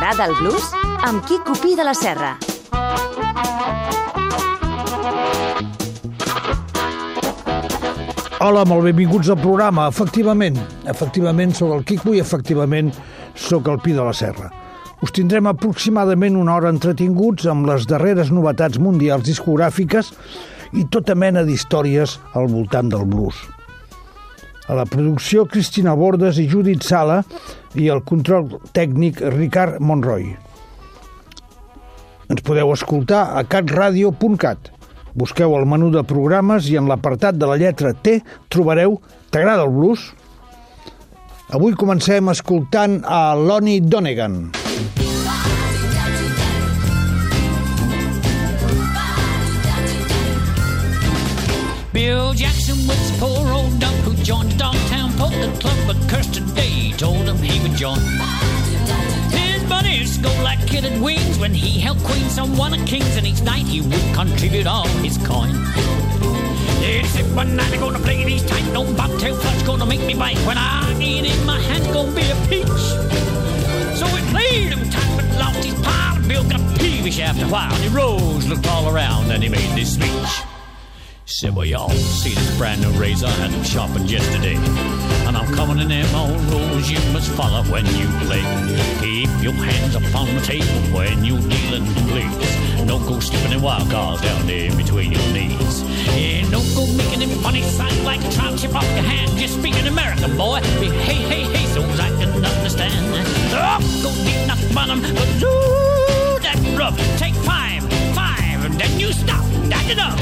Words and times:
T'agrada 0.00 0.30
el 0.30 0.36
blues? 0.38 0.70
Amb 1.04 1.26
Quico 1.28 1.52
Pi 1.60 1.74
de 1.76 1.84
la 1.84 1.92
Serra. 1.92 2.30
Hola, 8.40 8.62
molt 8.64 8.86
benvinguts 8.88 9.28
al 9.28 9.36
programa. 9.42 9.90
Efectivament, 9.92 10.56
efectivament 10.88 11.52
sóc 11.52 11.76
el 11.76 11.84
Quico 11.84 12.16
i 12.16 12.24
efectivament 12.24 12.88
sóc 13.36 13.68
el 13.68 13.76
Pi 13.84 13.92
de 13.92 14.08
la 14.08 14.16
Serra. 14.16 14.48
Us 15.04 15.12
tindrem 15.12 15.52
aproximadament 15.52 16.40
una 16.40 16.56
hora 16.56 16.72
entretinguts 16.72 17.44
amb 17.52 17.68
les 17.68 17.84
darreres 17.84 18.32
novetats 18.32 18.80
mundials 18.80 19.28
discogràfiques 19.28 20.14
i 20.80 20.88
tota 20.88 21.12
mena 21.12 21.44
d'històries 21.44 22.16
al 22.32 22.48
voltant 22.48 22.88
del 22.88 23.04
blues. 23.04 23.36
A 24.64 24.80
la 24.80 24.88
producció, 24.88 25.44
Cristina 25.44 25.92
Bordes 25.92 26.40
i 26.40 26.48
Judit 26.48 26.88
Sala 26.88 27.20
i 27.74 27.90
el 27.92 28.02
control 28.06 28.58
tècnic 28.74 29.20
Ricard 29.36 29.80
Monroy. 29.80 30.30
Ens 32.30 32.44
podeu 32.46 32.72
escoltar 32.74 33.30
a 33.34 33.42
catradio.cat. 33.42 34.70
Busqueu 35.18 35.56
el 35.58 35.66
menú 35.66 35.90
de 35.90 36.04
programes 36.06 36.70
i 36.70 36.78
en 36.78 36.86
l'apartat 36.90 37.38
de 37.38 37.48
la 37.50 37.58
lletra 37.58 37.90
T 37.92 38.20
trobareu 38.48 39.00
T'agrada 39.30 39.62
el 39.62 39.70
blues? 39.74 40.08
Avui 41.54 41.74
comencem 41.78 42.30
escoltant 42.30 42.98
a 43.06 43.34
Lonnie 43.38 43.82
Donegan. 43.82 44.59
Bill 52.00 52.32
Jackson 52.32 52.78
was 52.88 53.10
a 53.10 53.20
poor 53.20 53.52
old 53.52 53.78
duck 53.78 53.92
who 54.06 54.14
joined 54.24 54.56
Dogtown 54.56 55.12
Polka 55.18 55.52
Club, 55.60 55.76
but 55.86 55.98
cursed 56.08 56.42
Day 56.54 56.92
told 56.96 57.28
him 57.28 57.36
he 57.36 57.60
would 57.60 57.76
join. 57.76 58.00
His 59.28 59.62
buddies 59.64 60.16
go 60.16 60.30
like 60.42 60.60
kitted 60.60 60.98
wings 61.02 61.38
when 61.38 61.52
he 61.52 61.78
held 61.78 61.98
queens 61.98 62.38
on 62.38 62.56
one 62.56 62.72
of 62.72 62.86
kings, 62.86 63.18
and 63.18 63.26
each 63.26 63.42
night 63.42 63.66
he 63.66 63.82
would 63.82 64.14
contribute 64.14 64.66
all 64.66 64.88
his 65.04 65.18
coin. 65.18 65.52
Said 67.12 67.36
one 67.36 67.54
night 67.54 67.70
I'm 67.74 67.80
gonna 67.80 67.98
play 67.98 68.24
these 68.24 68.46
tight, 68.46 68.64
no 68.72 68.82
bobtail 68.94 69.34
flush 69.34 69.62
gonna 69.64 69.84
make 69.84 70.00
me 70.00 70.14
bite. 70.14 70.38
When 70.46 70.56
I 70.56 70.94
get 70.98 71.26
in 71.26 71.44
my 71.44 71.60
hand, 71.60 71.84
gonna 71.92 72.12
be 72.12 72.22
a 72.22 72.36
peach. 72.48 72.82
So 73.98 74.06
we 74.14 74.22
played 74.32 74.72
him 74.72 74.88
tight, 74.88 75.16
but 75.16 75.26
lost 75.38 75.62
his 75.62 75.78
pile. 75.82 76.18
Bill 76.26 76.48
got 76.48 76.62
peevish 76.78 77.20
after 77.20 77.44
a 77.44 77.48
while. 77.48 77.74
He 77.74 77.88
rose, 77.88 78.46
looked 78.48 78.66
all 78.68 78.88
around, 78.88 79.30
and 79.32 79.42
he 79.42 79.50
made 79.50 79.76
this 79.76 79.92
speech. 79.92 80.49
Said, 81.32 81.54
well, 81.54 81.64
y'all 81.64 81.88
see 81.90 82.34
this 82.34 82.58
brand 82.58 82.80
new 82.82 82.90
razor 83.00 83.26
I 83.26 83.30
had 83.30 83.52
them 83.52 83.62
sharpened 83.62 84.10
yesterday. 84.10 84.56
And 85.26 85.36
I'm 85.36 85.46
coming 85.54 85.78
in 85.78 85.88
them 85.88 86.14
old 86.14 86.40
rules 86.50 86.90
you 86.90 86.98
must 87.12 87.30
follow 87.30 87.62
when 87.70 87.86
you 87.86 88.06
play. 88.26 88.42
Keep 88.98 89.30
your 89.40 89.54
hands 89.54 89.94
upon 89.94 90.26
the 90.34 90.40
table 90.42 90.66
when 90.92 91.24
you're 91.24 91.40
dealing, 91.40 91.86
please. 92.10 92.86
Don't 92.86 93.06
go 93.06 93.20
slipping 93.20 93.52
in 93.52 93.62
wild 93.62 93.88
cards 93.90 94.22
down 94.22 94.44
there 94.48 94.74
between 94.74 95.12
your 95.12 95.22
knees. 95.32 95.82
And 96.18 96.50
don't 96.50 96.66
go 96.74 96.84
making 96.94 97.20
them 97.20 97.38
funny 97.38 97.62
signs 97.62 98.02
like 98.02 98.20
trying 98.34 98.56
to 98.56 98.60
chip 98.60 98.74
off 98.74 98.82
your 98.82 99.04
hand. 99.04 99.30
Just 99.38 99.54
speaking 99.54 99.86
American, 99.86 100.36
boy. 100.36 100.60
Be 100.80 100.90
hey, 100.90 101.22
hey, 101.30 101.44
hey, 101.44 101.66
so 101.72 101.80
I 101.80 102.10
can 102.18 102.44
understand. 102.44 103.06
Oh, 103.54 103.78
not 104.48 104.58
the 104.58 104.74
bottom, 104.74 105.00
but 105.00 105.30
ooh, 105.46 106.40
that 106.42 106.58
rough. 106.76 106.98
Take 107.18 107.34
five, 107.34 107.84
five, 108.14 108.64
and 108.64 108.74
then 108.74 108.98
you 108.98 109.12
stop. 109.12 109.44
That's 109.70 109.90
enough. 109.90 110.18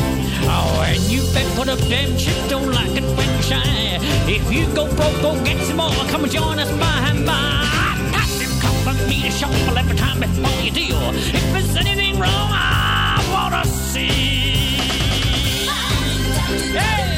Oh, 0.50 0.84
and 0.86 1.00
you 1.10 1.22
bet 1.32 1.46
put 1.56 1.68
up 1.68 1.78
them 1.80 2.16
chips, 2.16 2.48
don't 2.48 2.70
like 2.70 2.94
it 2.96 3.04
when 3.16 3.28
you 3.36 3.42
shy. 3.42 3.98
If 4.28 4.52
you 4.52 4.66
go 4.74 4.86
broke, 4.94 5.20
go 5.20 5.42
get 5.44 5.58
some 5.66 5.78
more. 5.78 5.90
Come 6.12 6.24
and 6.24 6.32
join 6.32 6.58
us 6.58 6.70
by 6.78 7.08
and 7.10 7.26
by. 7.26 7.64
Pass 8.12 8.38
them 8.38 8.52
company 8.60 9.22
to 9.22 9.30
shuffle 9.30 9.76
every 9.76 9.96
time 9.96 10.20
before 10.20 10.62
you 10.62 10.70
deal. 10.70 11.00
If 11.14 11.52
there's 11.52 11.76
anything 11.76 12.18
wrong, 12.18 12.50
I 12.52 13.24
wanna 13.32 13.64
see. 13.64 14.08
Hey! 16.76 17.14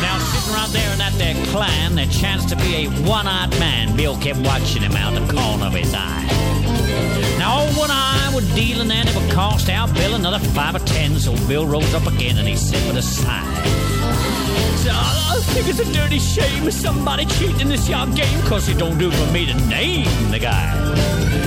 Now 0.00 0.18
sitting 0.18 0.54
right 0.54 0.70
there 0.72 0.92
in 0.92 0.98
that 0.98 1.14
there 1.18 1.34
clan, 1.46 1.94
there 1.96 2.06
chanced 2.06 2.48
to 2.50 2.56
be 2.56 2.86
a 2.86 2.88
one-eyed 3.08 3.50
man. 3.58 3.96
Bill 3.96 4.16
kept 4.18 4.40
watching 4.40 4.82
him 4.82 4.96
out 4.96 5.14
the 5.14 5.32
corner 5.32 5.66
of 5.66 5.74
his 5.74 5.92
eye. 5.94 6.28
Now 7.42 7.66
one 7.76 7.90
eye 7.90 8.30
would 8.32 8.46
deal 8.54 8.80
and 8.80 8.88
then 8.88 9.08
it 9.08 9.16
would 9.16 9.28
cost 9.32 9.68
out 9.68 9.92
Bill 9.94 10.14
another 10.14 10.38
five 10.38 10.76
or 10.76 10.84
ten. 10.86 11.18
So 11.18 11.34
Bill 11.48 11.66
rose 11.66 11.92
up 11.92 12.06
again 12.06 12.38
and 12.38 12.46
he 12.46 12.54
said 12.54 12.86
with 12.86 12.96
a 12.98 13.02
sigh. 13.02 13.42
I 14.86 15.40
think 15.50 15.66
it's 15.66 15.80
a 15.80 15.92
dirty 15.92 16.20
shame 16.20 16.70
somebody 16.70 17.26
cheating 17.26 17.68
this 17.68 17.88
y'all 17.88 18.06
game, 18.14 18.40
cause 18.42 18.68
it 18.68 18.78
don't 18.78 18.96
do 18.96 19.10
for 19.10 19.32
me 19.32 19.44
to 19.46 19.54
name 19.66 20.30
the 20.30 20.38
guy. 20.38 20.70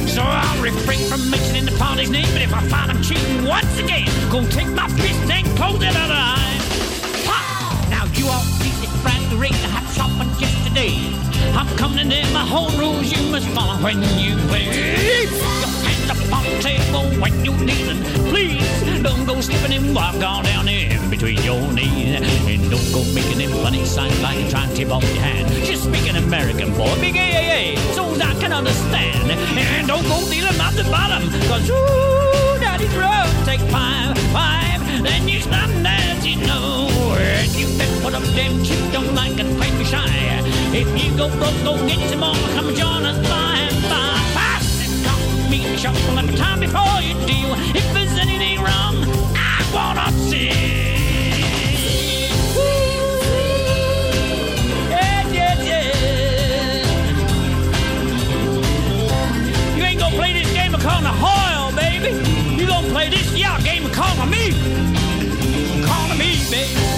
So 0.05 0.21
I'll 0.21 0.61
refrain 0.61 0.99
from 1.07 1.29
mentioning 1.29 1.63
the 1.63 1.75
party's 1.79 2.09
name, 2.09 2.27
but 2.33 2.41
if 2.41 2.53
I 2.53 2.61
find 2.67 2.91
him 2.91 3.01
cheating 3.01 3.45
once 3.45 3.79
again, 3.79 4.09
gonna 4.29 4.51
take 4.51 4.67
my 4.67 4.89
fist 4.99 5.31
and 5.31 5.47
close 5.55 5.81
it 5.81 5.95
out 5.95 6.11
of 6.11 6.17
eye. 6.19 6.59
Pop! 7.23 7.89
Now 7.89 8.03
you 8.19 8.27
all 8.27 8.43
see 8.59 8.73
this 8.83 8.91
brand 9.01 9.31
new 9.31 9.37
ring 9.37 9.53
I 9.53 9.79
have 9.79 9.87
shopping 9.95 10.29
just 10.41 10.67
today. 10.67 11.04
I'm 11.55 11.67
coming 11.77 12.11
in 12.11 12.33
my 12.33 12.45
home 12.45 12.77
rules 12.77 13.11
you 13.11 13.31
must 13.31 13.47
follow 13.49 13.81
when 13.81 14.01
you 14.19 14.35
play. 14.49 14.65
Your 14.65 15.71
hands 15.87 16.09
up 16.09 16.33
on 16.33 16.43
the 16.43 16.59
table 16.61 17.03
when 17.21 17.45
you're 17.45 17.57
kneeling. 17.57 18.03
Please 18.29 18.67
don't 19.01 19.25
go 19.25 19.39
slipping 19.39 19.71
in 19.71 19.93
while 19.93 20.19
gone 20.19 20.43
down 20.43 20.67
in 20.67 21.09
between 21.09 21.41
your 21.43 21.61
knees. 21.71 22.19
And 22.47 22.69
don't 22.69 22.91
go 22.91 23.03
making 23.13 23.37
them 23.37 23.51
funny 23.63 23.85
signs 23.85 24.19
like 24.21 24.39
you're 24.39 24.49
trying 24.49 24.69
to 24.69 24.75
tip 24.75 24.91
off 24.91 25.03
your 25.03 25.23
hand. 25.23 25.47
Just 25.63 25.85
speaking 25.85 26.15
American 26.15 26.73
boy, 26.73 26.93
big 26.99 27.15
AAA, 27.15 27.77
so 27.93 28.03
I 28.15 28.33
can 28.39 28.51
understand. 28.51 29.31
And 29.31 29.87
don't 29.87 30.03
go 30.03 30.19
dealing 30.29 30.59
out 30.59 30.73
the 30.73 30.83
bottom, 30.85 31.29
cause 31.47 31.69
ooh, 31.69 32.59
daddy's 32.59 32.95
rough. 32.95 33.34
Take 33.45 33.61
five, 33.69 34.17
five, 34.33 34.81
then 35.03 35.27
you 35.27 35.39
stop 35.39 35.69
as 35.85 36.25
you 36.25 36.35
know. 36.47 36.87
And 37.15 37.53
you 37.53 37.67
bet 37.77 38.01
put 38.01 38.15
up 38.15 38.23
them 38.33 38.63
chips, 38.63 38.91
don't 38.91 39.13
like 39.13 39.39
it, 39.39 39.45
play 39.57 39.69
me 39.77 39.85
shy. 39.85 40.41
If 40.73 40.87
you 40.99 41.15
go 41.15 41.29
broke, 41.37 41.63
go 41.63 41.77
get 41.87 41.99
some 42.09 42.21
more. 42.21 42.33
Come 42.55 42.73
join 42.73 43.05
us 43.05 43.17
by 43.29 43.57
and 43.69 43.83
by. 43.83 44.17
Pass 44.33 44.65
and 44.83 45.49
meet 45.51 45.69
me 45.69 45.77
shuffle 45.77 46.17
every 46.17 46.35
time 46.35 46.59
before 46.59 46.99
you 47.01 47.13
deal. 47.27 47.53
If 47.75 47.85
there's 47.93 48.17
anything 48.17 48.63
wrong, 48.63 48.95
I 49.37 49.61
wanna 49.75 50.11
see. 50.27 50.49
Yeah, 54.89 55.29
yeah, 55.31 55.61
yeah. 55.61 55.85
Call 63.95 64.25
me, 64.25 64.51
call 65.85 66.17
me, 66.17 66.43
baby. 66.51 66.94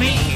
me. 0.00 0.29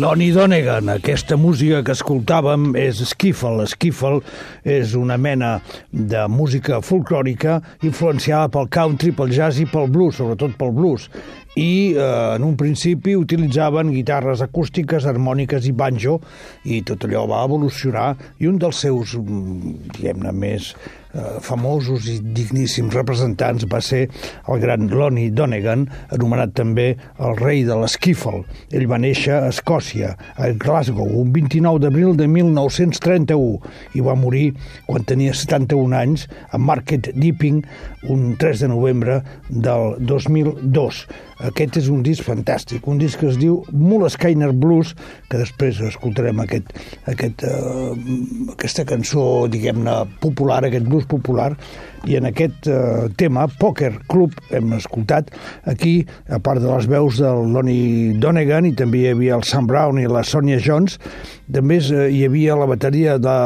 Lonnie 0.00 0.32
Donegan, 0.32 0.88
aquesta 0.88 1.36
música 1.36 1.82
que 1.84 1.92
escoltàvem 1.92 2.70
és 2.80 3.02
skiffle. 3.10 3.66
Skiffle 3.68 4.22
és 4.64 4.94
una 4.96 5.18
mena 5.20 5.50
de 5.92 6.22
música 6.32 6.78
folclòrica 6.80 7.58
influenciada 7.84 8.48
pel 8.54 8.70
country, 8.72 9.12
pel 9.12 9.34
jazz 9.36 9.60
i 9.60 9.66
pel 9.68 9.90
blues, 9.92 10.16
sobretot 10.16 10.56
pel 10.56 10.72
blues 10.78 11.04
i 11.58 11.92
eh, 11.92 12.06
en 12.38 12.46
un 12.46 12.56
principi 12.56 13.12
utilitzaven 13.18 13.90
guitarres 13.92 14.40
acústiques, 14.46 15.04
harmòniques 15.04 15.68
i 15.68 15.74
banjo 15.76 16.16
i 16.64 16.80
tot 16.86 17.04
allò 17.04 17.26
va 17.28 17.44
evolucionar 17.44 18.14
i 18.40 18.48
un 18.48 18.56
dels 18.62 18.80
seus, 18.86 19.18
mm, 19.20 19.92
diguem-ne, 19.98 20.32
més 20.32 20.72
famosos 21.42 22.06
i 22.10 22.18
digníssims 22.22 22.94
representants 22.94 23.66
va 23.70 23.80
ser 23.82 24.04
el 24.48 24.60
gran 24.62 24.88
Lonnie 24.92 25.32
Donegan, 25.34 25.86
anomenat 26.14 26.54
també 26.58 26.92
el 27.18 27.36
rei 27.40 27.64
de 27.66 27.76
l'esquífol. 27.80 28.44
Ell 28.70 28.86
va 28.90 29.00
néixer 29.02 29.34
a 29.38 29.48
Escòcia, 29.50 30.14
a 30.36 30.50
Glasgow, 30.60 31.08
un 31.22 31.32
29 31.34 31.82
d'abril 31.82 32.14
de 32.18 32.28
1931 32.30 33.58
i 33.98 34.04
va 34.06 34.18
morir 34.18 34.52
quan 34.86 35.06
tenia 35.08 35.34
71 35.34 35.96
anys 35.96 36.28
a 36.50 36.58
Market 36.58 37.10
Deeping 37.14 37.64
un 38.08 38.36
3 38.38 38.60
de 38.60 38.68
novembre 38.68 39.22
del 39.48 39.96
2002. 40.06 41.04
Aquest 41.48 41.78
és 41.80 41.88
un 41.88 42.02
disc 42.04 42.24
fantàstic, 42.26 42.84
un 42.88 42.98
disc 43.00 43.20
que 43.20 43.30
es 43.30 43.38
diu 43.40 43.62
Moleskiner 43.72 44.50
Blues, 44.52 44.92
que 45.30 45.40
després 45.40 45.80
escoltarem 45.88 46.42
aquest, 46.42 46.72
aquest, 47.08 47.44
uh, 47.48 47.94
aquesta 48.52 48.84
cançó, 48.88 49.24
diguem-ne, 49.52 49.94
popular, 50.20 50.60
aquest 50.68 50.88
blues 50.88 50.99
popular, 51.06 51.56
i 52.08 52.16
en 52.16 52.28
aquest 52.30 52.68
uh, 52.70 53.08
tema, 53.20 53.46
Poker 53.60 53.92
Club, 54.08 54.36
hem 54.54 54.72
escoltat 54.76 55.28
aquí, 55.68 56.06
a 56.32 56.40
part 56.42 56.62
de 56.62 56.70
les 56.70 56.88
veus 56.88 57.20
del 57.20 57.52
Lonnie 57.54 58.14
Donegan, 58.20 58.68
i 58.68 58.74
també 58.76 59.02
hi 59.02 59.12
havia 59.12 59.36
el 59.36 59.44
Sam 59.48 59.68
Brown 59.68 60.00
i 60.00 60.08
la 60.08 60.24
Sonia 60.24 60.60
Jones, 60.64 60.96
també 61.52 61.80
uh, 61.82 62.06
hi 62.08 62.24
havia 62.28 62.56
la 62.56 62.70
bateria 62.70 63.18
de, 63.20 63.36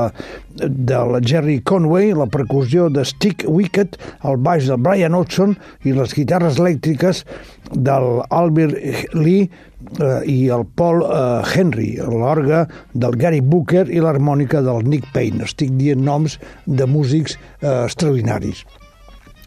de 0.62 1.03
la 1.11 1.23
Jerry 1.25 1.59
Conway, 1.67 2.12
la 2.15 2.29
percussió 2.31 2.89
de 2.93 3.05
Stick 3.09 3.47
Wicked, 3.49 3.99
el 4.23 4.41
baix 4.45 4.71
del 4.71 4.83
Brian 4.85 5.17
Hodgson 5.19 5.56
i 5.85 5.97
les 5.97 6.15
guitarres 6.15 6.61
elèctriques 6.62 7.25
del 7.73 8.23
Albert 8.31 9.15
Lee 9.15 9.49
eh, 9.49 10.21
i 10.31 10.49
el 10.53 10.65
Paul 10.77 11.03
eh, 11.03 11.43
Henry, 11.55 11.95
l'orga 11.99 12.65
del 12.93 13.17
Gary 13.21 13.41
Booker 13.41 13.87
i 13.91 14.03
l'harmònica 14.05 14.62
del 14.65 14.85
Nick 14.89 15.11
Payne. 15.15 15.45
Estic 15.49 15.75
dient 15.81 16.05
noms 16.05 16.39
de 16.67 16.87
músics 16.87 17.39
eh, 17.61 17.85
extraordinaris 17.85 18.44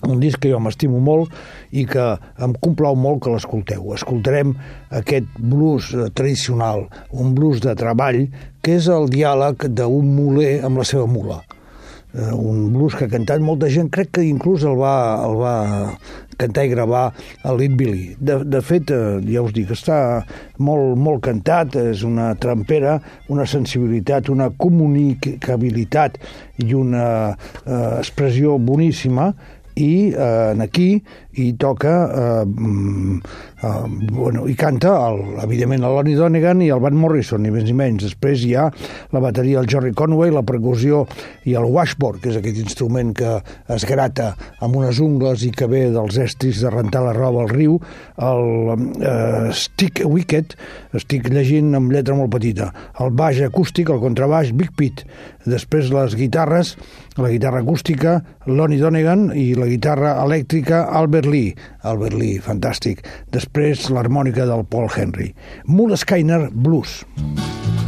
un 0.06 0.20
disc 0.22 0.40
que 0.42 0.52
jo 0.52 0.60
m'estimo 0.62 1.00
molt 1.02 1.34
i 1.74 1.86
que 1.90 2.06
em 2.44 2.54
complau 2.62 2.98
molt 3.00 3.24
que 3.24 3.34
l'escolteu. 3.34 3.94
Escoltarem 3.96 4.54
aquest 5.00 5.30
blues 5.40 5.90
eh, 5.94 6.10
tradicional, 6.14 6.86
un 7.12 7.34
blues 7.38 7.62
de 7.64 7.74
treball, 7.78 8.28
que 8.62 8.78
és 8.78 8.90
el 8.94 9.10
diàleg 9.14 9.70
d'un 9.74 10.14
muler 10.16 10.60
amb 10.68 10.84
la 10.84 10.86
seva 10.88 11.08
mula. 11.10 11.42
Eh, 12.14 12.32
un 12.34 12.70
blues 12.76 12.96
que 12.96 13.08
ha 13.08 13.14
cantat 13.14 13.42
molta 13.44 13.72
gent, 13.74 13.90
crec 13.94 14.14
que 14.18 14.28
inclús 14.28 14.66
el 14.68 14.78
va, 14.80 14.96
el 15.26 15.38
va 15.42 15.56
cantar 16.38 16.66
i 16.68 16.72
gravar 16.72 17.12
a 17.44 17.54
Lit 17.58 17.76
Billy. 17.78 18.16
De, 18.20 18.40
de 18.46 18.62
fet, 18.62 18.92
eh, 18.94 19.18
ja 19.32 19.44
us 19.46 19.54
dic, 19.56 19.72
està 19.74 20.24
molt, 20.64 20.96
molt 21.02 21.24
cantat, 21.26 21.78
és 21.94 22.04
una 22.08 22.32
trampera, 22.40 22.98
una 23.34 23.48
sensibilitat, 23.50 24.32
una 24.34 24.50
comunicabilitat 24.54 26.20
i 26.64 26.74
una 26.78 27.08
eh, 27.34 27.98
expressió 28.00 28.58
boníssima 28.58 29.32
i 29.78 30.10
eh, 30.10 30.58
aquí 30.64 30.90
i 31.38 31.52
toca 31.62 31.94
eh, 32.10 32.46
mm, 32.46 33.20
eh, 33.62 33.84
bueno, 34.12 34.48
i 34.50 34.56
canta 34.58 34.96
el, 35.08 35.22
evidentment 35.44 35.86
el 35.86 35.94
Lonnie 35.94 36.18
Donegan 36.18 36.64
i 36.66 36.72
el 36.74 36.82
Van 36.82 36.98
Morrison 36.98 37.44
ni 37.46 37.54
més 37.54 37.68
ni 37.68 37.76
menys, 37.78 38.08
després 38.08 38.42
hi 38.46 38.56
ha 38.58 38.68
la 39.14 39.22
bateria 39.24 39.62
el 39.62 39.70
Jerry 39.70 39.94
Conway, 39.98 40.34
la 40.34 40.46
percussió 40.48 41.04
i 41.46 41.54
el 41.60 41.70
washboard, 41.70 42.22
que 42.24 42.34
és 42.34 42.40
aquest 42.42 42.60
instrument 42.64 43.14
que 43.18 43.38
es 43.74 43.86
grata 43.88 44.32
amb 44.66 44.80
unes 44.82 45.02
ungles 45.04 45.46
i 45.46 45.52
que 45.54 45.70
ve 45.70 45.86
dels 45.94 46.18
estris 46.22 46.64
de 46.64 46.74
rentar 46.74 47.04
la 47.06 47.14
roba 47.16 47.46
al 47.46 47.54
riu. 47.54 47.78
El 48.18 48.74
eh, 48.74 49.54
Stick 49.54 50.02
Wicked 50.06 50.58
estic 50.98 51.30
llegint 51.32 51.76
amb 51.78 51.94
lletra 51.94 52.18
molt 52.18 52.34
petita. 52.34 52.72
El 53.04 53.14
baix 53.18 53.44
acústic, 53.46 53.92
el 53.94 54.02
contrabaix 54.02 54.54
Big 54.58 54.74
Pete. 54.78 55.06
Després 55.48 55.94
les 55.94 56.18
guitarres 56.18 56.76
la 57.18 57.30
guitarra 57.34 57.64
acústica 57.64 58.22
Lonnie 58.46 58.80
Donegan 58.80 59.32
i 59.36 59.52
la 59.58 59.68
guitarra 59.70 60.16
elèctrica 60.24 60.86
Albert 61.00 61.30
Lee, 61.32 61.56
Albert 61.82 62.18
Lee, 62.18 62.42
fantàstic. 62.44 63.04
Després 63.34 63.90
l'harmònica 63.90 64.46
del 64.50 64.66
Paul 64.70 64.90
Henry. 64.94 65.34
Moleskiner 65.66 66.48
Blues. 66.54 67.02
Good 67.18 67.87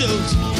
angels. 0.00 0.53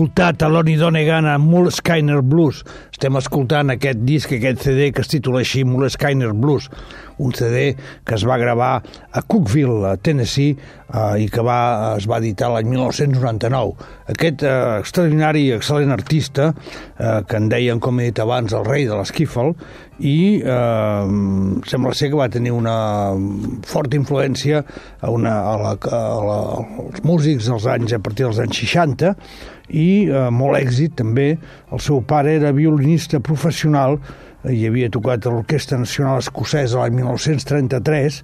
Escoltat 0.00 0.40
a 0.42 0.48
Lonnie 0.48 0.78
Donegan 0.78 1.26
a 1.26 1.36
Moleskiner 1.36 2.22
Blues. 2.22 2.64
Estem 3.00 3.16
escoltant 3.16 3.72
aquest 3.72 4.02
disc, 4.04 4.28
aquest 4.36 4.66
CD 4.66 4.90
que 4.92 5.00
es 5.00 5.08
titula 5.08 5.40
així 5.40 5.62
Moleskiner 5.64 6.34
Blues, 6.36 6.66
un 7.16 7.32
CD 7.32 7.70
que 8.04 8.12
es 8.18 8.26
va 8.28 8.36
gravar 8.36 8.74
a 8.76 9.22
Cookville, 9.24 9.78
a 9.88 9.94
Tennessee, 9.96 10.52
eh, 10.52 11.22
i 11.24 11.30
que 11.32 11.40
va, 11.40 11.96
es 11.96 12.04
va 12.04 12.18
editar 12.20 12.50
l'any 12.52 12.68
1999. 12.68 13.86
Aquest 14.12 14.44
eh, 14.44 14.52
extraordinari 14.82 15.46
i 15.46 15.54
excel·lent 15.56 15.94
artista, 15.96 16.50
eh, 16.52 17.22
que 17.24 17.40
en 17.40 17.48
deien, 17.48 17.80
com 17.80 18.02
he 18.02 18.10
dit 18.10 18.20
abans, 18.20 18.52
el 18.52 18.68
rei 18.68 18.84
de 18.90 18.98
l'esquífel, 18.98 19.54
i 20.04 20.18
eh, 20.44 21.08
sembla 21.72 21.94
ser 21.96 22.10
que 22.12 22.20
va 22.20 22.28
tenir 22.32 22.52
una 22.52 22.74
forta 23.68 23.96
influència 23.96 24.60
a, 24.60 25.08
una, 25.08 25.38
a, 25.40 25.56
la, 25.64 25.72
a 25.88 26.02
la, 26.28 26.36
als 26.84 27.00
músics 27.08 27.48
dels 27.48 27.64
anys, 27.64 27.96
a 27.96 28.02
partir 28.04 28.28
dels 28.28 28.42
anys 28.44 28.60
60 28.60 29.14
i 29.70 30.08
eh, 30.08 30.28
molt 30.34 30.58
èxit 30.58 30.96
també. 30.98 31.30
El 31.70 31.82
seu 31.82 32.02
pare 32.06 32.34
era 32.38 32.52
violinista 32.90 33.20
professional 33.20 33.98
i 34.50 34.66
havia 34.66 34.90
tocat 34.90 35.26
a 35.26 35.30
l'Orquestra 35.30 35.78
Nacional 35.78 36.18
Escocesa 36.18 36.80
l'any 36.80 36.96
1933 36.98 38.22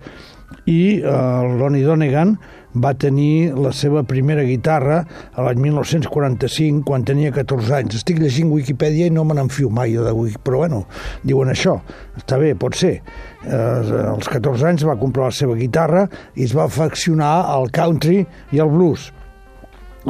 i 0.66 0.98
eh, 0.98 1.10
Ronnie 1.58 1.84
Donegan 1.84 2.36
va 2.82 2.92
tenir 2.94 3.54
la 3.54 3.70
seva 3.72 4.02
primera 4.02 4.42
guitarra 4.44 4.98
a 5.32 5.44
l'any 5.44 5.60
1945 5.62 6.82
quan 6.84 7.04
tenia 7.06 7.30
14 7.32 7.72
anys. 7.78 8.00
Estic 8.00 8.18
llegint 8.20 8.50
Wikipedia 8.52 9.06
i 9.06 9.14
no 9.14 9.24
me 9.24 9.36
n'enfio 9.38 9.70
mai 9.70 9.94
de 9.94 10.12
Wikipedia, 10.12 10.42
però 10.44 10.64
bueno, 10.64 10.82
diuen 11.22 11.52
això. 11.52 11.78
Està 12.18 12.40
bé, 12.42 12.54
pot 12.58 12.74
ser. 12.76 12.98
Eh, 13.46 13.92
als 14.10 14.28
14 14.32 14.72
anys 14.72 14.88
va 14.88 14.98
comprar 14.98 15.30
la 15.30 15.36
seva 15.36 15.54
guitarra 15.56 16.08
i 16.34 16.44
es 16.44 16.56
va 16.56 16.66
afeccionar 16.66 17.36
al 17.54 17.70
country 17.70 18.24
i 18.52 18.60
al 18.60 18.72
blues 18.74 19.12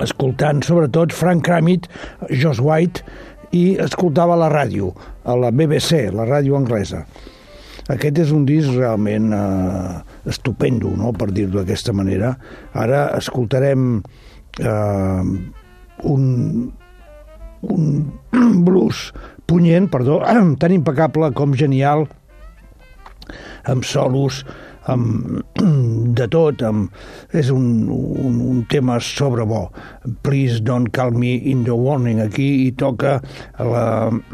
escoltant 0.03 0.63
sobretot 0.65 1.15
Frank 1.15 1.45
Kramit, 1.47 1.87
Josh 2.29 2.61
White 2.61 3.05
i 3.57 3.63
escoltava 3.83 4.37
la 4.39 4.51
ràdio, 4.53 4.93
a 5.25 5.37
la 5.39 5.51
BBC, 5.55 6.07
la 6.15 6.27
ràdio 6.29 6.57
anglesa. 6.59 7.05
Aquest 7.93 8.19
és 8.19 8.33
un 8.35 8.43
disc 8.49 8.73
realment 8.75 9.31
eh, 9.37 9.93
estupendo, 10.33 10.91
no? 10.99 11.13
per 11.15 11.31
dir-ho 11.31 11.61
d'aquesta 11.61 11.95
manera. 11.95 12.33
Ara 12.75 13.07
escoltarem 13.19 14.01
eh, 14.59 15.23
un, 16.11 16.25
un 17.63 17.87
blues 18.67 19.11
punyent, 19.47 19.87
perdó, 19.93 20.21
tan 20.63 20.75
impecable 20.75 21.31
com 21.39 21.55
genial, 21.55 22.09
amb 23.71 23.87
solos, 23.87 24.43
amb, 24.93 25.43
de 26.19 26.27
tot, 26.33 26.63
amb, 26.67 26.93
és 27.37 27.51
un, 27.55 27.87
un, 27.91 28.39
un 28.51 28.63
tema 28.71 28.99
sobre 29.03 29.47
bo. 29.49 29.67
Please 30.27 30.61
don't 30.65 30.93
call 30.95 31.13
me 31.13 31.35
in 31.37 31.65
the 31.67 31.75
warning. 31.75 32.21
Aquí 32.23 32.47
hi 32.67 32.71
toca 32.79 33.19
la, 33.59 33.85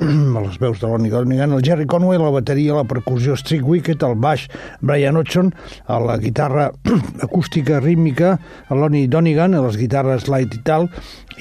a 0.39 0.45
les 0.47 0.59
veus 0.63 0.81
de 0.83 0.91
l'Oni 0.91 1.13
Donegan, 1.13 1.57
el 1.57 1.65
Jerry 1.67 1.87
Conway, 1.91 2.21
la 2.21 2.33
bateria, 2.35 2.77
la 2.79 2.87
percussió 2.89 3.37
Strick 3.39 3.67
Wicked, 3.67 4.05
el 4.07 4.19
baix 4.23 4.49
Brian 4.81 5.19
Hodgson, 5.21 5.53
a 5.87 6.01
la 6.03 6.19
guitarra 6.23 6.71
acústica 7.27 7.81
rítmica, 7.81 8.37
l'Oni 8.71 9.07
Donegan, 9.13 9.57
a 9.57 9.65
les 9.67 9.81
guitarres 9.81 10.29
light 10.33 10.59
i 10.59 10.63
tal, 10.67 10.89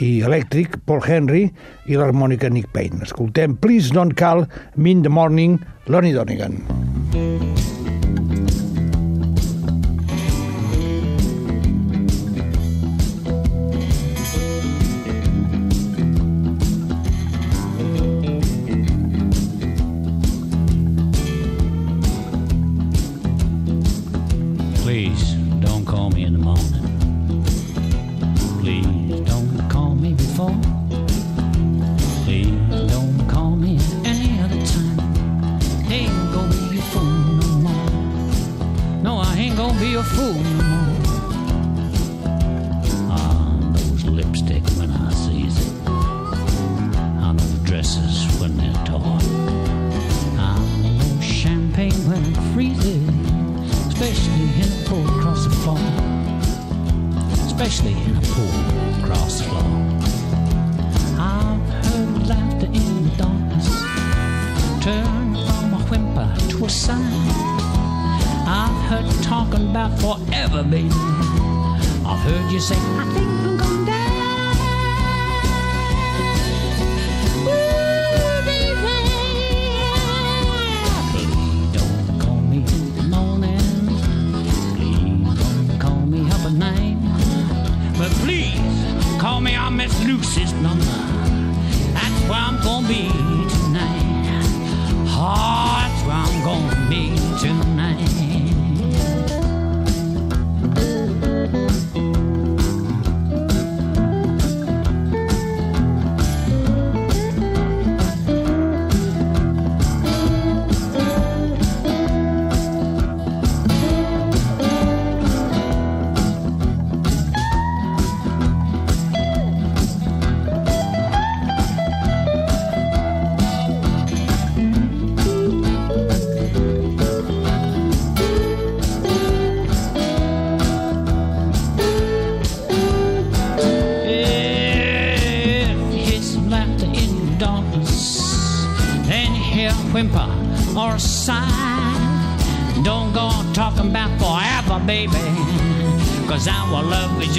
i 0.02 0.22
elèctric, 0.26 0.80
Paul 0.88 1.04
Henry, 1.06 1.46
i 1.92 2.00
l'harmònica 2.00 2.50
Nick 2.50 2.72
Payne. 2.76 3.04
Escoltem 3.06 3.58
Please 3.62 3.92
don't 3.94 4.16
call 4.18 4.48
me 4.76 4.96
in 4.96 5.04
the 5.04 5.12
morning, 5.12 5.60
l'Oni 5.88 6.16
Donegan. 6.16 6.62
Please 6.66 6.91
Especially 57.62 57.92
in 57.92 58.18
a 58.18 58.22
pool 58.22 59.06
the 59.06 59.44
floor. 59.44 59.62
I've 61.20 61.62
heard 61.86 62.28
laughter 62.28 62.66
in 62.66 63.04
the 63.04 63.16
darkness 63.18 63.68
turn 64.84 65.36
from 65.36 65.74
a 65.76 65.86
whimper 65.88 66.36
to 66.50 66.66
a 66.66 66.70
sigh. 66.70 66.98
I've 68.48 68.90
heard 68.90 69.24
talking 69.24 69.70
about 69.70 69.92
forever, 70.00 70.64
baby. 70.64 70.90
I've 72.04 72.24
heard 72.26 72.52
you 72.52 72.60
say, 72.60 72.78
I 72.78 73.06
think 73.14 73.61
is 90.38 90.54
nummer. 90.54 91.01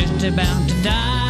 Just 0.06 0.24
about 0.24 0.68
to 0.68 0.82
die. 0.82 1.21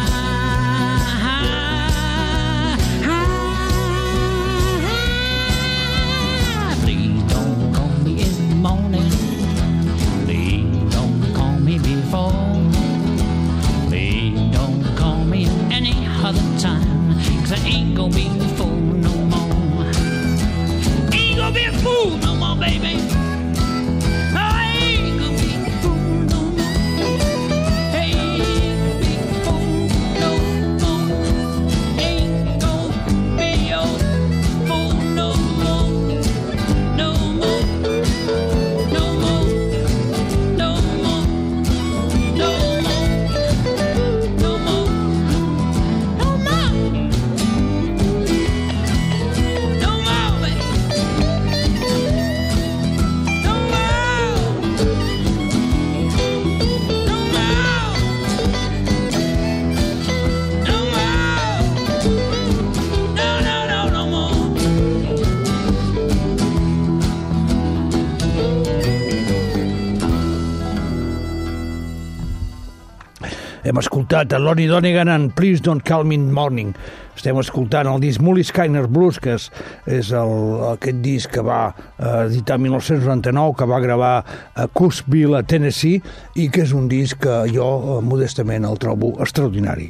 Escoltat 74.13 74.33
a 74.33 74.39
Lonnie 74.39 74.67
Donegan 74.67 75.09
en 75.09 75.31
Please 75.31 75.59
Don't 75.63 75.81
Call 75.81 76.05
Me 76.05 76.19
Morning. 76.19 76.75
Estem 77.17 77.37
escoltant 77.41 77.87
el 77.89 77.97
disc 77.97 78.21
Mully 78.21 78.43
Skyner 78.45 78.83
Blues, 78.85 79.17
que 79.17 79.31
és, 79.33 79.47
és 79.89 80.11
el, 80.13 80.33
aquest 80.67 80.99
disc 81.01 81.31
que 81.33 81.41
va 81.41 81.71
eh, 81.73 82.27
editar 82.27 82.59
en 82.59 82.67
1999, 82.67 83.55
que 83.57 83.65
va 83.71 83.79
gravar 83.81 84.11
a 84.53 84.67
Cooksville, 84.69 85.39
a 85.39 85.41
Tennessee, 85.41 86.03
i 86.37 86.45
que 86.53 86.61
és 86.61 86.75
un 86.77 86.85
disc 86.91 87.23
que 87.25 87.39
jo, 87.49 87.65
eh, 87.65 88.03
modestament, 88.05 88.67
el 88.69 88.77
trobo 88.77 89.15
extraordinari. 89.17 89.87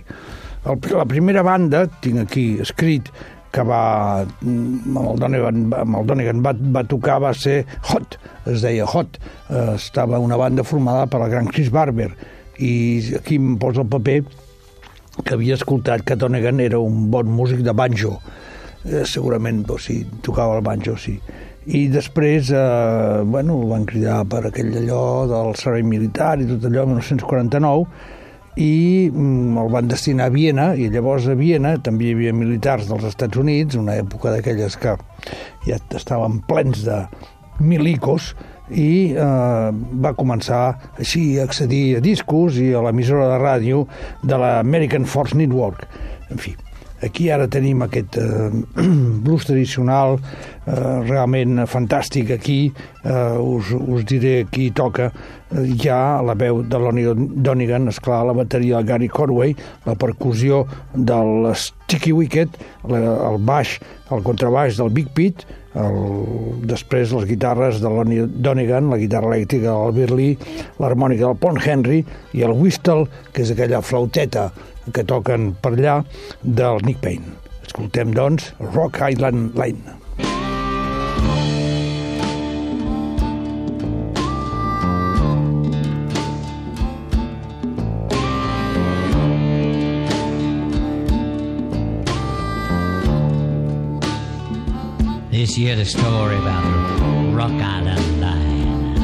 El, 0.72 0.80
la 0.96 1.08
primera 1.10 1.44
banda, 1.44 1.82
tinc 2.06 2.22
aquí 2.24 2.46
escrit, 2.64 3.10
que 3.52 3.66
va, 3.68 4.24
mm, 4.24 4.94
amb 4.94 5.02
el 5.02 5.20
Donegan, 5.26 5.66
amb 5.82 5.98
el 6.00 6.08
Donegan 6.14 6.46
va, 6.46 6.54
va 6.78 6.86
tocar 6.88 7.20
va 7.26 7.34
ser 7.36 7.66
Hot, 7.92 8.16
es 8.48 8.64
deia 8.64 8.88
Hot. 8.88 9.20
Eh, 9.50 9.74
estava 9.76 10.24
una 10.24 10.40
banda 10.40 10.64
formada 10.64 11.12
per 11.12 11.26
el 11.26 11.36
gran 11.36 11.52
Chris 11.52 11.74
Barber, 11.76 12.14
i 12.60 13.16
aquí 13.18 13.40
em 13.42 13.58
posa 13.62 13.82
el 13.82 13.90
paper 13.90 14.22
que 15.22 15.36
havia 15.36 15.58
escoltat 15.58 16.04
que 16.06 16.18
Donegan 16.18 16.60
era 16.60 16.80
un 16.82 17.10
bon 17.12 17.30
músic 17.30 17.62
de 17.66 17.74
banjo. 17.74 18.18
Eh, 18.84 19.06
segurament, 19.06 19.64
o 19.70 19.78
sí, 19.80 20.02
tocava 20.26 20.58
el 20.58 20.66
banjo, 20.66 20.98
sí. 20.98 21.20
I 21.66 21.88
després, 21.88 22.50
eh, 22.52 23.22
bueno, 23.24 23.62
el 23.62 23.70
van 23.70 23.86
cridar 23.86 24.24
per 24.28 24.48
aquell 24.50 24.74
allò 24.82 25.26
del 25.30 25.56
servei 25.56 25.86
militar 25.88 26.36
i 26.42 26.50
tot 26.50 26.66
allò, 26.68 26.84
en 26.84 26.98
1949, 26.98 27.86
i 28.60 29.10
mm, 29.10 29.58
el 29.58 29.70
van 29.72 29.88
destinar 29.88 30.28
a 30.28 30.34
Viena, 30.34 30.74
i 30.76 30.90
llavors 30.94 31.30
a 31.32 31.38
Viena 31.38 31.78
també 31.82 32.10
hi 32.10 32.18
havia 32.18 32.34
militars 32.36 32.90
dels 32.90 33.06
Estats 33.08 33.40
Units, 33.40 33.80
una 33.80 33.96
època 34.02 34.34
d'aquelles 34.34 34.76
que 34.82 34.98
ja 35.66 35.80
estaven 35.96 36.42
plens 36.50 36.84
de 36.86 37.00
milicos, 37.64 38.34
i 38.72 39.14
eh, 39.14 39.70
va 40.06 40.16
començar 40.18 40.64
així 40.98 41.40
a 41.40 41.48
accedir 41.48 41.98
a 41.98 42.04
discos 42.04 42.60
i 42.62 42.72
a 42.74 42.84
l'emissora 42.86 43.28
de 43.34 43.40
ràdio 43.44 43.88
de 44.24 44.40
l'American 44.40 45.08
Force 45.10 45.36
Network. 45.38 45.88
En 46.32 46.40
fi, 46.40 46.56
aquí 47.04 47.30
ara 47.34 47.50
tenim 47.52 47.84
aquest 47.84 48.18
eh, 48.18 48.50
blues 49.26 49.46
tradicional 49.48 50.16
eh, 50.18 50.74
realment 51.10 51.66
fantàstic 51.70 52.32
aquí 52.38 52.60
eh, 52.70 53.38
us, 53.38 53.74
us 53.76 54.06
diré 54.08 54.46
qui 54.52 54.70
toca 54.72 55.10
eh, 55.10 55.90
ha 55.92 56.22
la 56.24 56.36
veu 56.40 56.64
de 56.64 56.80
Lonnie 56.80 57.14
Donegan 57.16 57.92
esclar 57.92 58.24
la 58.28 58.38
bateria 58.38 58.80
de 58.80 58.92
Gary 58.92 59.10
Corway 59.12 59.56
la 59.86 59.96
percussió 60.00 60.64
del 60.94 61.52
Sticky 61.56 62.16
Wicket 62.16 62.56
la, 62.88 63.04
el 63.32 63.42
baix, 63.44 63.80
el 64.12 64.24
contrabaix 64.24 64.80
del 64.80 64.94
Big 64.96 65.12
Pete 65.14 65.62
el, 65.80 65.98
després 66.70 67.14
les 67.16 67.26
guitarres 67.30 67.82
de 67.84 67.90
Lonnie 67.90 68.28
Donegan, 68.28 68.92
la 68.94 69.00
guitarra 69.02 69.34
elèctrica 69.34 69.74
del 69.96 70.14
Lee, 70.18 70.38
l'harmònica 70.82 71.28
del 71.30 71.40
Pont 71.42 71.60
Henry 71.62 72.04
i 72.34 72.46
el 72.46 72.56
whistle, 72.58 73.08
que 73.34 73.46
és 73.46 73.54
aquella 73.54 73.82
flauteta 73.82 74.50
que 74.94 75.06
toquen 75.08 75.54
per 75.64 75.76
allà, 75.78 76.00
del 76.44 76.84
Nick 76.86 77.02
Payne. 77.04 77.38
Escoltem, 77.64 78.14
doncs, 78.14 78.54
Rock 78.74 79.02
Island 79.10 79.58
Line. 79.58 80.03
This 95.44 95.56
here's 95.58 95.78
the 95.78 95.84
story 95.84 96.38
about 96.38 96.64
the 96.64 96.72
Rock 97.36 97.52
Island 97.52 98.22
Line. 98.22 98.96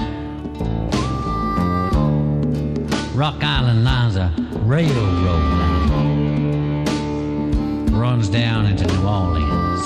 Rock 3.13 3.43
Island 3.43 3.83
Line's 3.83 4.15
a 4.15 4.31
railroad 4.59 5.13
line. 5.27 6.75
Runs 7.87 8.29
down 8.29 8.67
into 8.67 8.87
New 8.87 9.05
Orleans. 9.05 9.83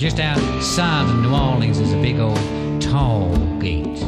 Just 0.00 0.20
outside 0.20 1.10
of 1.10 1.16
New 1.22 1.34
Orleans 1.34 1.80
is 1.80 1.92
a 1.92 2.00
big 2.00 2.20
old 2.20 2.38
toll 2.80 3.34
gate. 3.58 4.04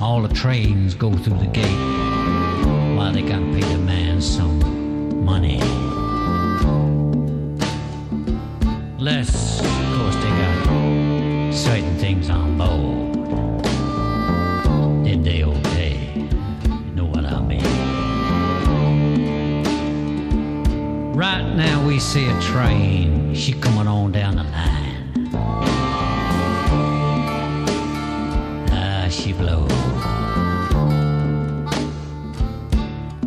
All 0.00 0.22
the 0.22 0.32
trains 0.34 0.94
go 0.94 1.12
through 1.12 1.36
the 1.36 1.48
gate 1.52 2.96
while 2.96 3.12
they 3.12 3.20
gotta 3.20 3.44
pay 3.52 3.60
the 3.60 3.76
man 3.76 4.22
some 4.22 5.22
money. 5.22 5.89
Less, 9.00 9.60
of 9.60 9.66
course, 9.96 10.14
they 10.16 10.28
got 10.28 11.54
certain 11.54 11.96
things 11.96 12.28
on 12.28 12.58
board. 12.58 13.64
Then 15.06 15.22
they 15.22 15.42
obey. 15.42 16.28
You 16.64 16.94
know 16.94 17.06
what 17.06 17.24
I 17.24 17.40
mean? 17.40 17.64
Right 21.16 21.54
now 21.56 21.82
we 21.86 21.98
see 21.98 22.28
a 22.28 22.40
train. 22.42 23.34
She 23.34 23.54
coming 23.54 23.88
on 23.88 24.12
down 24.12 24.36
the 24.36 24.44
line. 24.44 25.30
Ah, 28.70 29.08
she 29.10 29.32
blows. 29.32 29.72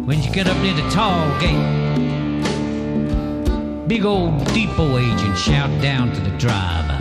When 0.05 0.21
you 0.21 0.29
get 0.31 0.45
up 0.47 0.57
near 0.57 0.75
the 0.75 0.87
toll 0.91 1.31
gate, 1.39 1.92
Big 3.87 4.05
old 4.05 4.45
depot 4.53 4.97
agent 4.97 5.37
shout 5.37 5.69
down 5.81 6.09
to 6.13 6.21
the 6.21 6.29
driver. 6.37 6.97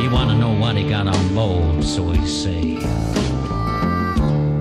He 0.00 0.08
wanna 0.08 0.38
know 0.38 0.58
what 0.58 0.74
he 0.74 0.88
got 0.88 1.06
on 1.06 1.34
board, 1.34 1.84
so 1.84 2.10
he 2.12 2.26
say, 2.26 2.76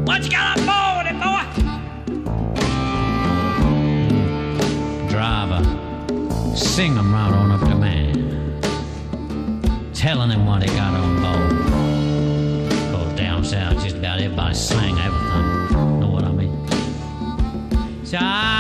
What 0.04 0.26
you 0.26 0.32
got 0.32 0.60
on 0.60 0.66
board, 0.66 1.08
eh, 1.08 1.14
boy? 1.24 1.44
Driver, 5.08 5.64
sing 6.54 6.94
him 6.94 7.14
right 7.14 7.32
on 7.32 7.52
up 7.52 7.62
to 7.62 7.76
man, 7.76 8.60
telling 9.94 10.32
him 10.32 10.46
what 10.46 10.64
he 10.64 10.70
got 10.76 10.94
on 10.96 11.16
board. 11.22 12.72
Cause 12.92 13.14
down 13.18 13.46
south, 13.46 13.82
just 13.82 13.96
about 13.96 14.20
everybody 14.20 14.54
sang 14.54 15.00
everything. 15.00 16.00
Know 16.02 16.10
what 16.10 16.26
I 16.26 16.32
mean? 16.34 16.68
So 18.04 18.18
I 18.20 18.57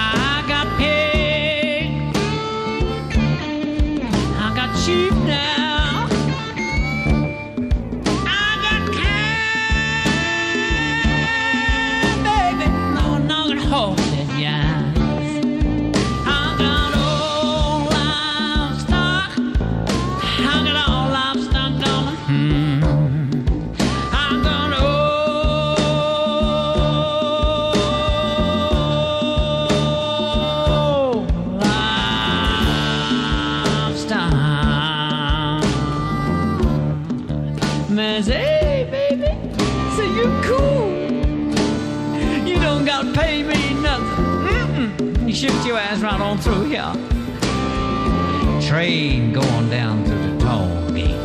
train 48.77 49.33
going 49.33 49.69
down 49.71 50.05
through 50.05 50.21
the 50.21 50.37
toll 50.37 50.91
gate. 50.91 51.15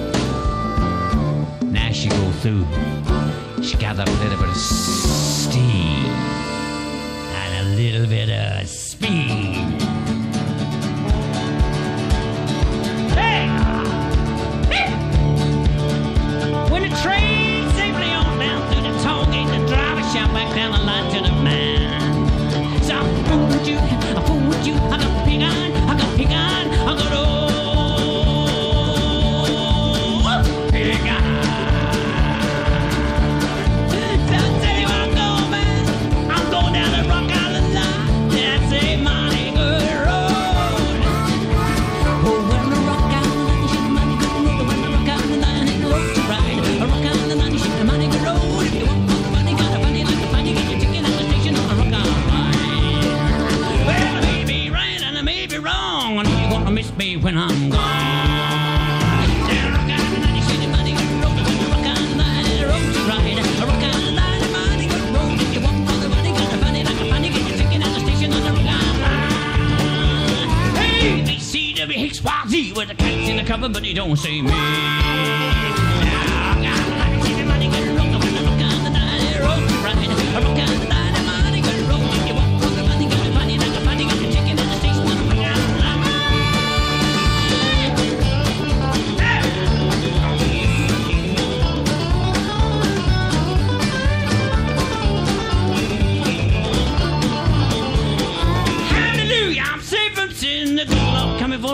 Now 1.60 1.92
she 1.92 2.08
goes 2.08 2.34
through. 2.40 2.64
She 3.62 3.76
got 3.76 3.98
a 3.98 4.10
little 4.22 4.38
bit 4.38 4.48
of 4.48 4.56
steam 4.56 6.06
and 7.40 7.66
a 7.66 7.76
little 7.76 8.06
bit 8.06 8.30
of 8.30 8.66
speed. 8.66 9.61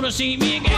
never 0.08 0.16
see 0.16 0.38
me 0.38 0.56
again. 0.56 0.77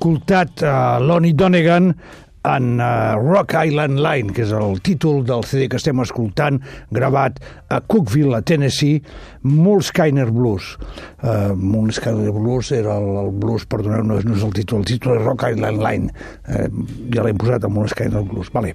escoltat 0.00 0.62
uh, 0.64 0.96
Lonnie 1.04 1.34
Donegan 1.34 1.94
en 2.42 2.80
uh, 2.80 3.20
Rock 3.20 3.52
Island 3.66 4.00
Line, 4.00 4.32
que 4.32 4.46
és 4.46 4.52
el 4.56 4.78
títol 4.80 5.26
del 5.28 5.42
CD 5.44 5.66
que 5.68 5.76
estem 5.76 6.00
escoltant, 6.00 6.56
gravat 6.88 7.36
a 7.68 7.82
Cookville, 7.84 8.32
a 8.38 8.40
Tennessee, 8.40 9.02
Moleskiner 9.44 10.30
Blues. 10.32 10.78
Eh, 11.20 11.28
uh, 11.28 11.52
Moleskiner 11.52 12.32
Blues 12.32 12.72
era 12.72 12.96
el, 12.96 13.10
el 13.26 13.30
blues, 13.42 13.66
perdoneu-nos, 13.68 14.24
no 14.24 14.38
és 14.38 14.46
el 14.46 14.54
títol, 14.56 14.80
el 14.80 14.88
títol 14.88 15.18
és 15.18 15.22
Rock 15.26 15.50
Island 15.52 15.84
Line. 15.84 16.08
Uh, 16.48 16.64
ja 17.12 17.26
l'hem 17.26 17.36
posat 17.40 17.68
a 17.68 17.72
Moleskiner 17.72 18.24
Blues. 18.32 18.48
Vale. 18.56 18.72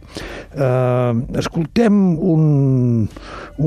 Uh, 0.53 1.25
escoltem 1.41 1.97
un, 2.21 2.45
un 3.01 3.63